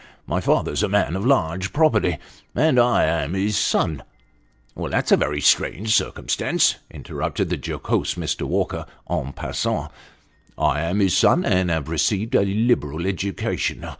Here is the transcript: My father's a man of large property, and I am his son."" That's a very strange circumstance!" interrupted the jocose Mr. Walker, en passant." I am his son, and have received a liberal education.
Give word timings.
My 0.25 0.41
father's 0.41 0.81
a 0.81 0.89
man 0.89 1.15
of 1.15 1.27
large 1.27 1.73
property, 1.73 2.17
and 2.55 2.79
I 2.79 3.03
am 3.05 3.35
his 3.35 3.55
son."" 3.55 4.01
That's 4.75 5.11
a 5.11 5.15
very 5.15 5.39
strange 5.41 5.93
circumstance!" 5.93 6.77
interrupted 6.89 7.49
the 7.51 7.61
jocose 7.63 8.15
Mr. 8.15 8.41
Walker, 8.47 8.87
en 9.07 9.31
passant." 9.33 9.91
I 10.57 10.81
am 10.81 11.01
his 11.01 11.15
son, 11.15 11.45
and 11.45 11.69
have 11.69 11.87
received 11.87 12.33
a 12.33 12.43
liberal 12.43 13.05
education. 13.05 13.85